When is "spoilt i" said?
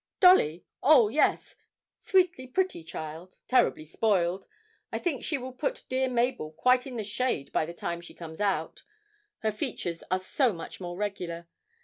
3.85-4.97